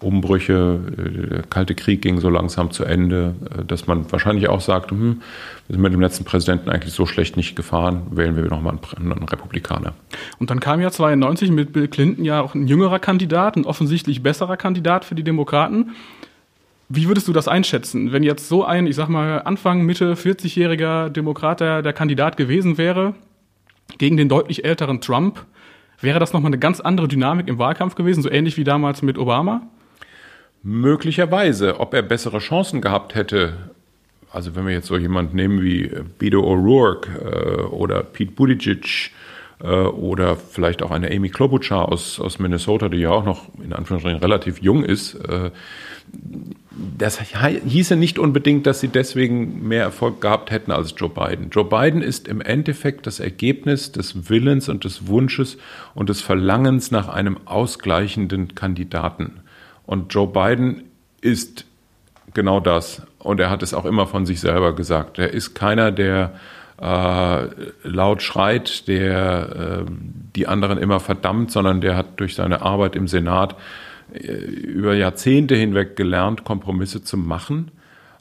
[0.00, 4.60] Umbrüche, äh, der Kalte Krieg ging so langsam zu Ende, äh, dass man wahrscheinlich auch
[4.60, 5.22] sagt, hm,
[5.66, 9.12] wir sind mit dem letzten Präsidenten eigentlich so schlecht nicht gefahren, wählen wir nochmal einen,
[9.12, 9.94] einen Republikaner.
[10.38, 14.22] Und dann kam ja 92 mit Bill Clinton ja auch ein jüngerer Kandidat, ein offensichtlich
[14.22, 15.90] besserer Kandidat für die Demokraten.
[16.88, 21.10] Wie würdest du das einschätzen, wenn jetzt so ein, ich sag mal, Anfang, Mitte 40-jähriger
[21.10, 23.14] Demokrat der, der Kandidat gewesen wäre,
[23.98, 25.44] gegen den deutlich älteren Trump?
[26.00, 29.18] Wäre das nochmal eine ganz andere Dynamik im Wahlkampf gewesen, so ähnlich wie damals mit
[29.18, 29.62] Obama?
[30.62, 33.54] Möglicherweise, ob er bessere Chancen gehabt hätte,
[34.32, 39.12] also wenn wir jetzt so jemanden nehmen wie Beto O'Rourke äh, oder Pete Buttigieg
[39.62, 43.72] äh, oder vielleicht auch eine Amy Klobuchar aus, aus Minnesota, die ja auch noch in
[43.72, 45.50] Anführungsstrichen relativ jung ist, äh,
[46.96, 51.50] das hieße nicht unbedingt, dass sie deswegen mehr Erfolg gehabt hätten als Joe Biden.
[51.50, 55.58] Joe Biden ist im Endeffekt das Ergebnis des Willens und des Wunsches
[55.94, 59.40] und des Verlangens nach einem ausgleichenden Kandidaten.
[59.88, 60.82] Und Joe Biden
[61.22, 61.64] ist
[62.34, 63.00] genau das.
[63.18, 65.18] Und er hat es auch immer von sich selber gesagt.
[65.18, 66.34] Er ist keiner, der
[66.78, 67.46] äh,
[67.84, 69.90] laut schreit, der äh,
[70.36, 73.56] die anderen immer verdammt, sondern der hat durch seine Arbeit im Senat
[74.12, 77.70] äh, über Jahrzehnte hinweg gelernt, Kompromisse zu machen.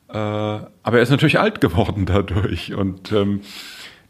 [0.07, 2.75] Äh, aber er ist natürlich alt geworden dadurch.
[2.75, 3.41] Und ähm,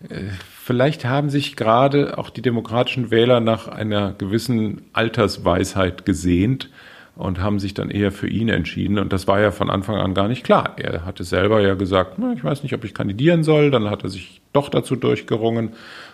[0.10, 0.26] äh,
[0.64, 6.70] vielleicht haben sich gerade auch die demokratischen Wähler nach einer gewissen Altersweisheit gesehnt
[7.18, 9.00] und haben sich dann eher für ihn entschieden.
[9.00, 10.76] Und das war ja von Anfang an gar nicht klar.
[10.78, 13.72] Er hatte selber ja gesagt, ich weiß nicht, ob ich kandidieren soll.
[13.72, 15.72] Dann hat er sich doch dazu durchgerungen.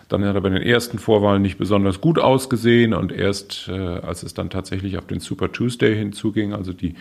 [0.08, 2.94] Dann hat er bei den ersten Vorwahlen nicht besonders gut ausgesehen.
[2.94, 6.94] Und erst äh, als es dann tatsächlich auf den Super Tuesday hinzuging, also die äh,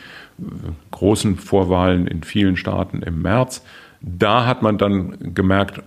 [0.92, 3.64] großen Vorwahlen in vielen Staaten im März,
[4.02, 5.82] da hat man dann gemerkt,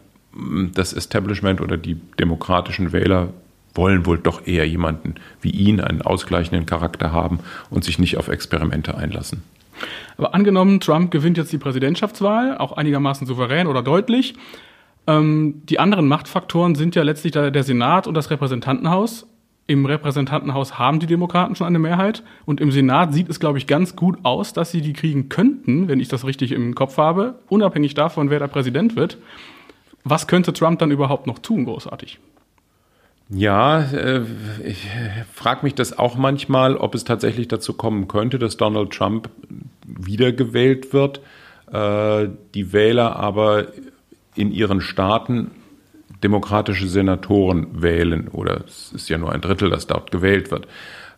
[0.74, 3.28] das Establishment oder die demokratischen Wähler
[3.76, 8.28] wollen wohl doch eher jemanden wie ihn, einen ausgleichenden Charakter haben und sich nicht auf
[8.28, 9.42] Experimente einlassen.
[10.16, 14.34] Aber angenommen, Trump gewinnt jetzt die Präsidentschaftswahl, auch einigermaßen souverän oder deutlich.
[15.06, 19.26] Ähm, die anderen Machtfaktoren sind ja letztlich der, der Senat und das Repräsentantenhaus.
[19.68, 23.66] Im Repräsentantenhaus haben die Demokraten schon eine Mehrheit und im Senat sieht es, glaube ich,
[23.66, 27.40] ganz gut aus, dass sie die kriegen könnten, wenn ich das richtig im Kopf habe,
[27.48, 29.18] unabhängig davon, wer der Präsident wird.
[30.04, 32.20] Was könnte Trump dann überhaupt noch tun, großartig?
[33.28, 34.22] Ja, äh,
[34.64, 34.86] ich
[35.32, 39.30] frage mich das auch manchmal, ob es tatsächlich dazu kommen könnte, dass Donald Trump
[39.84, 41.20] wiedergewählt wird,
[41.72, 43.66] äh, die Wähler aber
[44.36, 45.50] in ihren Staaten
[46.22, 50.68] demokratische Senatoren wählen, oder es ist ja nur ein Drittel, das dort gewählt wird.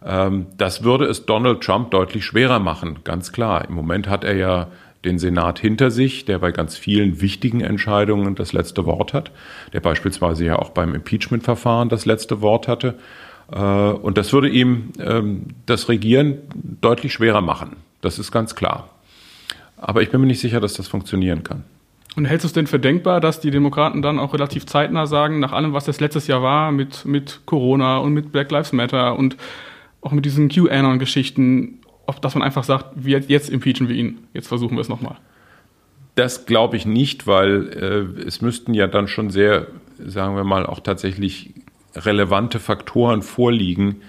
[0.05, 3.69] Ähm, das würde es Donald Trump deutlich schwerer machen, ganz klar.
[3.69, 4.69] Im Moment hat er ja
[5.05, 9.31] den Senat hinter sich, der bei ganz vielen wichtigen Entscheidungen das letzte Wort hat,
[9.73, 12.99] der beispielsweise ja auch beim Impeachment-Verfahren das letzte Wort hatte.
[13.53, 16.39] Äh, und das würde ihm ähm, das Regieren
[16.81, 17.77] deutlich schwerer machen.
[18.01, 18.91] Das ist ganz klar.
[19.77, 21.65] Aber ich bin mir nicht sicher, dass das funktionieren kann.
[22.17, 25.39] Und hältst du es denn für denkbar, dass die Demokraten dann auch relativ zeitnah sagen,
[25.39, 29.17] nach allem, was das letztes Jahr war, mit, mit Corona und mit Black Lives Matter
[29.17, 29.37] und
[30.01, 31.79] auch mit diesen QAnon-Geschichten,
[32.09, 35.17] ob, dass man einfach sagt, wir, jetzt impeachen wir ihn, jetzt versuchen wir es nochmal?
[36.15, 37.69] Das glaube ich nicht, weil
[38.19, 39.69] äh, es müssten ja dann schon sehr,
[40.05, 41.55] sagen wir mal, auch tatsächlich
[41.95, 44.03] relevante Faktoren vorliegen,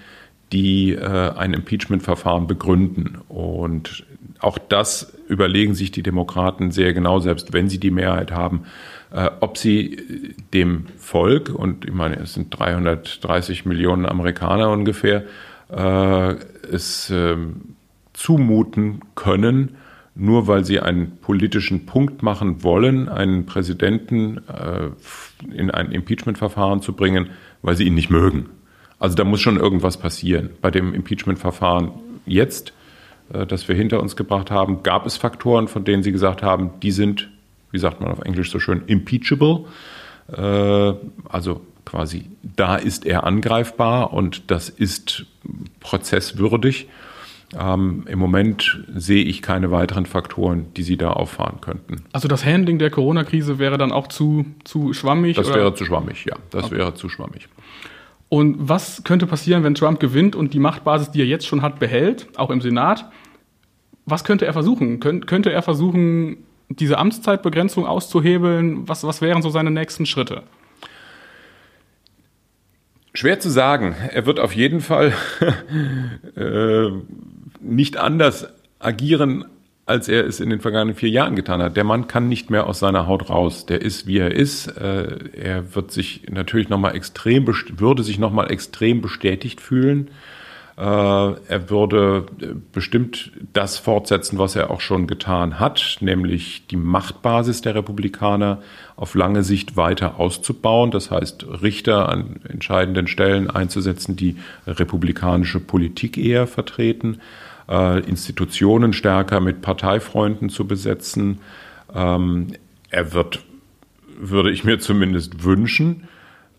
[0.52, 3.18] die äh, ein Impeachment-Verfahren begründen.
[3.28, 4.04] Und
[4.40, 8.64] auch das überlegen sich die Demokraten sehr genau, selbst wenn sie die Mehrheit haben,
[9.12, 15.24] äh, ob sie dem Volk, und ich meine, es sind 330 Millionen Amerikaner ungefähr,
[15.70, 16.34] äh,
[16.72, 17.76] es ähm,
[18.20, 19.76] zumuten können,
[20.14, 24.90] nur weil sie einen politischen Punkt machen wollen, einen Präsidenten äh,
[25.54, 27.30] in ein Impeachment-Verfahren zu bringen,
[27.62, 28.50] weil sie ihn nicht mögen.
[28.98, 30.50] Also da muss schon irgendwas passieren.
[30.60, 31.92] Bei dem Impeachment-Verfahren
[32.26, 32.74] jetzt,
[33.32, 36.72] äh, das wir hinter uns gebracht haben, gab es Faktoren, von denen Sie gesagt haben,
[36.82, 37.30] die sind,
[37.70, 39.64] wie sagt man auf Englisch so schön, impeachable.
[40.30, 40.92] Äh,
[41.26, 45.24] also quasi, da ist er angreifbar und das ist
[45.80, 46.88] prozesswürdig.
[47.58, 52.04] Ähm, Im Moment sehe ich keine weiteren Faktoren, die Sie da auffahren könnten.
[52.12, 55.36] Also das Handling der Corona-Krise wäre dann auch zu, zu schwammig?
[55.36, 55.56] Das oder?
[55.56, 56.36] wäre zu schwammig, ja.
[56.50, 56.76] Das okay.
[56.76, 57.48] wäre zu schwammig.
[58.28, 61.80] Und was könnte passieren, wenn Trump gewinnt und die Machtbasis, die er jetzt schon hat,
[61.80, 63.10] behält, auch im Senat?
[64.06, 65.00] Was könnte er versuchen?
[65.00, 68.88] Kön könnte er versuchen, diese Amtszeitbegrenzung auszuhebeln?
[68.88, 70.44] Was, was wären so seine nächsten Schritte?
[73.12, 73.96] Schwer zu sagen.
[74.12, 75.12] Er wird auf jeden Fall
[76.36, 76.90] äh,
[77.60, 79.44] nicht anders agieren,
[79.86, 81.76] als er es in den vergangenen vier Jahren getan hat.
[81.76, 83.66] Der Mann kann nicht mehr aus seiner Haut raus.
[83.66, 84.68] Der ist, wie er ist.
[84.68, 90.08] Äh, er wird sich natürlich noch mal extrem, würde sich noch mal extrem bestätigt fühlen.
[90.80, 96.76] Äh, er würde äh, bestimmt das fortsetzen, was er auch schon getan hat, nämlich die
[96.76, 98.62] Machtbasis der Republikaner
[98.96, 100.90] auf lange Sicht weiter auszubauen.
[100.90, 107.20] Das heißt, Richter an entscheidenden Stellen einzusetzen, die republikanische Politik eher vertreten,
[107.70, 111.40] äh, Institutionen stärker mit Parteifreunden zu besetzen.
[111.94, 112.48] Ähm,
[112.90, 113.44] er wird,
[114.18, 116.08] würde ich mir zumindest wünschen,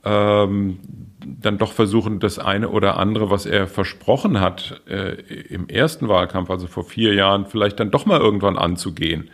[0.04, 0.80] ähm,
[1.24, 5.14] dann doch versuchen, das eine oder andere, was er versprochen hat äh,
[5.50, 9.30] im ersten Wahlkampf, also vor vier Jahren, vielleicht dann doch mal irgendwann anzugehen.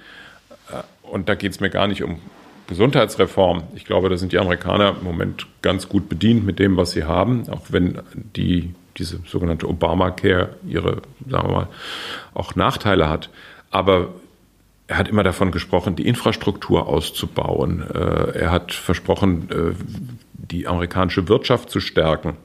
[0.70, 2.20] Äh, und da geht es mir gar nicht um
[2.68, 3.64] Gesundheitsreform.
[3.76, 7.06] Ich glaube, da sind die Amerikaner im Moment ganz gut bedient mit dem, was sie
[7.06, 8.00] haben, auch wenn
[8.36, 11.68] die, diese sogenannte Obamacare ihre, sagen wir mal,
[12.34, 13.30] auch Nachteile hat.
[13.70, 14.10] Aber
[14.88, 17.84] er hat immer davon gesprochen, die Infrastruktur auszubauen.
[17.94, 19.74] Äh, er hat versprochen, äh,
[20.34, 22.38] die amerikanische Wirtschaft zu stärken.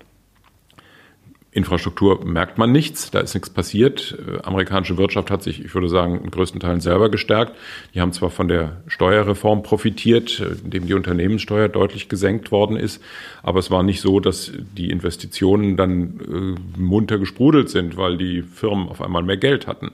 [1.54, 4.16] Infrastruktur merkt man nichts, da ist nichts passiert.
[4.26, 7.54] Äh, amerikanische Wirtschaft hat sich, ich würde sagen, in größten Teilen selber gestärkt.
[7.94, 13.02] Die haben zwar von der Steuerreform profitiert, äh, indem die Unternehmenssteuer deutlich gesenkt worden ist,
[13.42, 18.40] aber es war nicht so, dass die Investitionen dann äh, munter gesprudelt sind, weil die
[18.40, 19.92] Firmen auf einmal mehr Geld hatten.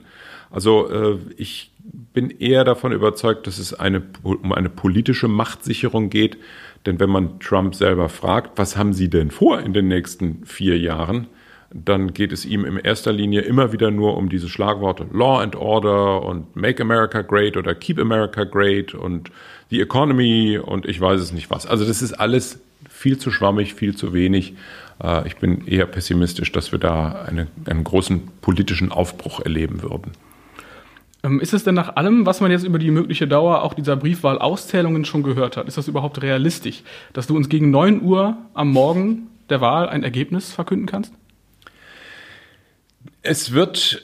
[0.51, 1.71] Also ich
[2.11, 6.39] bin eher davon überzeugt, dass es eine, um eine politische Machtsicherung geht,
[6.87, 10.79] denn wenn man Trump selber fragt, was haben Sie denn vor in den nächsten vier
[10.79, 11.27] Jahren,
[11.71, 15.55] dann geht es ihm in erster Linie immer wieder nur um diese Schlagworte Law and
[15.55, 19.31] Order und Make America Great oder Keep America Great und
[19.69, 21.67] the Economy und ich weiß es nicht was.
[21.67, 24.55] Also das ist alles viel zu schwammig, viel zu wenig.
[25.03, 30.13] Äh, ich bin eher pessimistisch, dass wir da eine, einen großen politischen Aufbruch erleben würden.
[31.21, 33.95] Ähm, ist es denn nach allem, was man jetzt über die mögliche Dauer auch dieser
[33.95, 38.71] Briefwahlauszählungen schon gehört hat, ist das überhaupt realistisch, dass du uns gegen 9 Uhr am
[38.71, 41.13] Morgen der Wahl ein Ergebnis verkünden kannst?
[43.31, 44.01] Es wird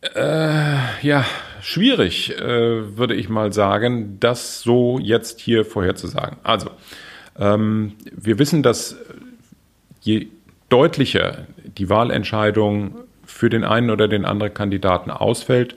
[0.00, 1.24] äh, ja
[1.62, 6.36] schwierig, äh, würde ich mal sagen, das so jetzt hier vorherzusagen.
[6.42, 6.68] Also,
[7.38, 8.96] ähm, wir wissen, dass
[10.00, 10.26] je
[10.68, 15.76] deutlicher die Wahlentscheidung für den einen oder den anderen Kandidaten ausfällt,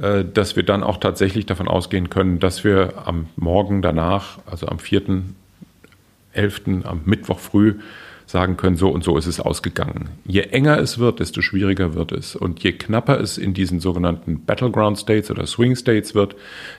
[0.00, 4.66] äh, dass wir dann auch tatsächlich davon ausgehen können, dass wir am Morgen danach, also
[4.66, 7.76] am 4.11., am Mittwoch früh,
[8.26, 10.10] sagen können, so und so ist es ausgegangen.
[10.26, 12.34] Je enger es wird, desto schwieriger wird es.
[12.34, 16.34] Und je knapper es in diesen sogenannten Battleground States oder Swing States wird,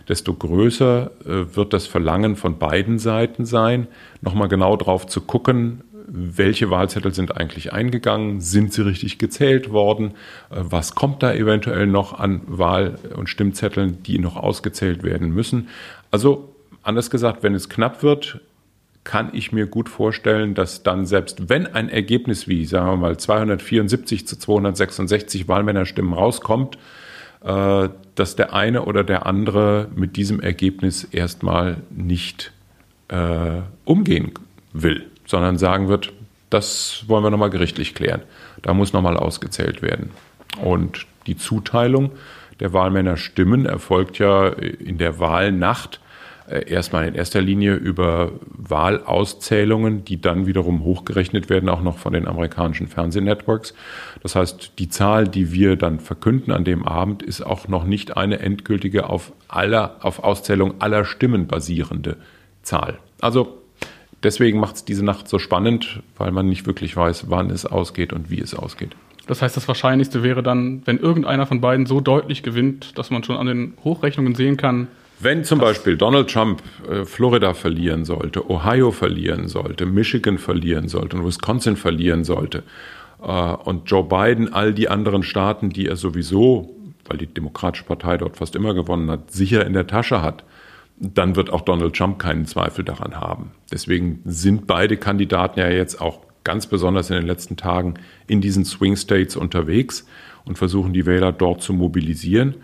[0.10, 3.88] desto größer äh, wird das Verlangen von beiden Seiten sein,
[4.22, 10.12] nochmal genau drauf zu gucken, welche Wahlzettel sind eigentlich eingegangen, sind sie richtig gezählt worden,
[10.50, 15.70] äh, was kommt da eventuell noch an Wahl- und Stimmzetteln, die noch ausgezählt werden müssen.
[16.12, 18.42] Also anders gesagt, wenn es knapp wird,
[19.08, 23.18] kann ich mir gut vorstellen, dass dann selbst wenn ein Ergebnis wie, sagen wir mal,
[23.18, 26.78] 274 zu 266 Wahlmännerstimmen rauskommt,
[27.42, 32.52] äh, dass der eine oder der andere mit diesem Ergebnis erstmal nicht
[33.08, 34.34] äh, umgehen
[34.74, 36.12] will, sondern sagen wird,
[36.50, 38.24] das wollen wir nochmal gerichtlich klären.
[38.62, 40.12] Da muss nochmal ausgezählt werden.
[40.62, 42.12] Und die Zuteilung
[42.60, 46.02] der Wahlmännerstimmen erfolgt ja in der Wahlnacht
[46.48, 52.28] erstmal in erster Linie über Wahlauszählungen, die dann wiederum hochgerechnet werden, auch noch von den
[52.28, 53.74] amerikanischen Fernsehnetworks.
[54.24, 58.16] Das heißt, die Zahl, die wir dann verkünden an dem Abend, ist auch noch nicht
[58.18, 62.18] eine endgültige auf aller, auf Auszählung aller Stimmen basierende
[62.64, 63.00] Zahl.
[63.20, 63.62] Also
[64.24, 68.14] deswegen macht es diese Nacht so spannend, weil man nicht wirklich weiß, wann es ausgeht
[68.14, 68.96] und wie es ausgeht.
[69.28, 73.26] Das heißt, das Wahrscheinlichste wäre dann, wenn irgendeiner von beiden so deutlich gewinnt, dass man
[73.26, 74.88] schon an den Hochrechnungen sehen kann,
[75.20, 81.18] Wenn zum Beispiel Donald Trump äh, Florida verlieren sollte, Ohio verlieren sollte, Michigan verlieren sollte
[81.18, 82.64] und Wisconsin verlieren sollte
[83.22, 86.70] äh, und Joe Biden all die anderen Staaten, die er sowieso,
[87.06, 90.44] weil die Demokratische Partei dort fast immer gewonnen hat, sicher in der Tasche hat,
[91.00, 93.52] dann wird auch Donald Trump keinen Zweifel daran haben.
[93.72, 97.96] Deswegen sind beide Kandidaten ja jetzt auch ganz besonders in den letzten Tagen
[98.28, 100.08] in diesen Swing States unterwegs
[100.46, 102.56] und versuchen die Wähler dort zu mobilisieren.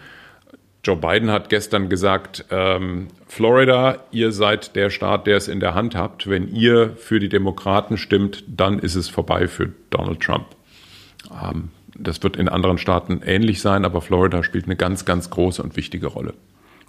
[0.84, 5.76] Joe Biden hat gestern gesagt, ähm, Florida, ihr seid der Staat, der es in der
[5.76, 6.30] Hand habt.
[6.30, 10.48] Wenn ihr für die Demokraten stimmt, dann ist es vorbei für Donald Trump.
[11.32, 15.64] Ähm, das wird in anderen Staaten ähnlich sein, aber Florida spielt eine ganz, ganz große
[15.64, 16.34] und wichtige Rolle.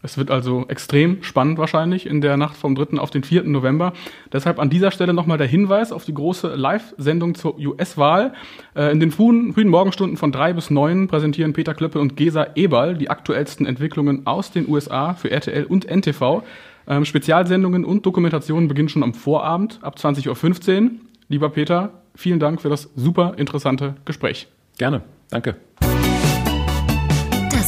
[0.05, 2.99] Es wird also extrem spannend wahrscheinlich in der Nacht vom 3.
[2.99, 3.45] auf den 4.
[3.45, 3.95] November.
[4.31, 8.35] Deshalb an dieser Stelle nochmal der Hinweis auf die große Live-Sendung zur US-Wahl.
[8.77, 12.49] Äh, in den frühen, frühen Morgenstunden von drei bis neun präsentieren Peter Klöppel und Gesa
[12.55, 16.43] Eberl die aktuellsten Entwicklungen aus den USA für RTL und NTV.
[16.87, 20.91] Ähm, Spezialsendungen und Dokumentationen beginnen schon am Vorabend ab 20.15 Uhr.
[21.29, 24.49] Lieber Peter, vielen Dank für das super interessante Gespräch.
[24.77, 25.01] Gerne,
[25.31, 25.57] danke.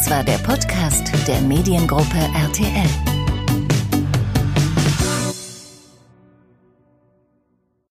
[0.07, 3.16] Das war der Podcast der Mediengruppe RTL.